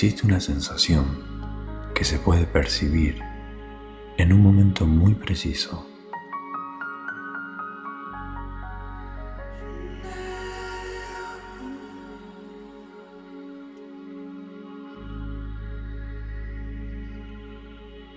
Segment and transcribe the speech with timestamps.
[0.00, 1.24] existe una sensación
[1.92, 3.20] que se puede percibir
[4.16, 5.84] en un momento muy preciso.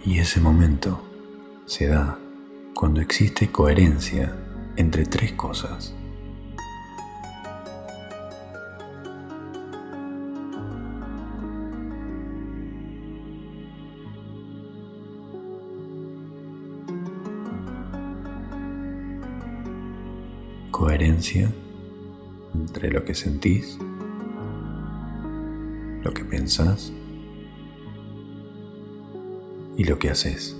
[0.05, 1.03] Y ese momento
[1.65, 2.19] se da
[2.75, 4.35] cuando existe coherencia
[4.75, 5.95] entre tres cosas.
[20.81, 21.47] Coherencia
[22.55, 23.77] entre lo que sentís,
[26.01, 26.91] lo que pensás
[29.77, 30.57] y lo que haces.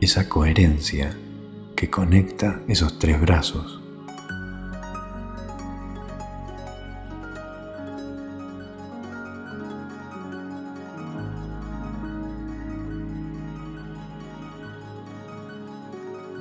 [0.00, 1.18] Esa coherencia
[1.74, 3.77] que conecta esos tres brazos.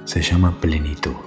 [0.08, 1.27] Se llama plenitud.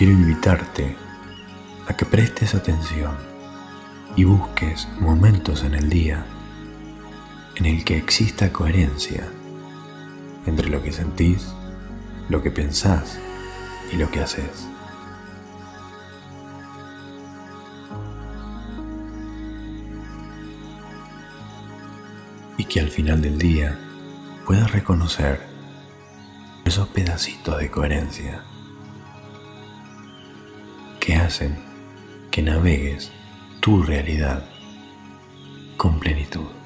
[0.00, 0.96] Quiero invitarte
[1.86, 3.14] a que prestes atención
[4.16, 6.24] y busques momentos en el día
[7.56, 9.28] en el que exista coherencia
[10.46, 11.52] entre lo que sentís,
[12.30, 13.18] lo que pensás
[13.92, 14.66] y lo que haces.
[22.56, 23.78] Y que al final del día
[24.46, 25.46] puedas reconocer
[26.64, 28.44] esos pedacitos de coherencia
[31.00, 31.56] que hacen
[32.30, 33.10] que navegues
[33.60, 34.44] tu realidad
[35.76, 36.59] con plenitud.